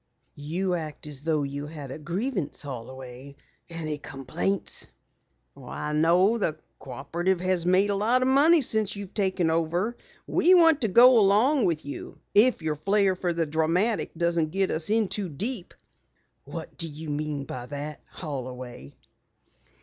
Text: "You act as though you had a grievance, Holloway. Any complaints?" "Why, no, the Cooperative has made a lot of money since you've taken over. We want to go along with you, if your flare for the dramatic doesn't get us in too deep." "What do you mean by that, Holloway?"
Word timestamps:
"You 0.33 0.73
act 0.73 1.05
as 1.05 1.21
though 1.21 1.43
you 1.43 1.67
had 1.67 1.91
a 1.91 1.99
grievance, 1.99 2.63
Holloway. 2.63 3.35
Any 3.69 3.99
complaints?" 3.99 4.87
"Why, 5.53 5.93
no, 5.93 6.39
the 6.39 6.57
Cooperative 6.79 7.39
has 7.41 7.67
made 7.67 7.91
a 7.91 7.95
lot 7.95 8.23
of 8.23 8.27
money 8.27 8.63
since 8.63 8.95
you've 8.95 9.13
taken 9.13 9.51
over. 9.51 9.95
We 10.25 10.55
want 10.55 10.81
to 10.81 10.87
go 10.87 11.19
along 11.19 11.65
with 11.65 11.85
you, 11.85 12.17
if 12.33 12.63
your 12.63 12.77
flare 12.77 13.15
for 13.15 13.31
the 13.31 13.45
dramatic 13.45 14.09
doesn't 14.17 14.49
get 14.49 14.71
us 14.71 14.89
in 14.89 15.07
too 15.07 15.29
deep." 15.29 15.71
"What 16.45 16.79
do 16.79 16.87
you 16.89 17.07
mean 17.11 17.43
by 17.43 17.67
that, 17.67 18.01
Holloway?" 18.07 18.95